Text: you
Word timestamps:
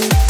you 0.00 0.29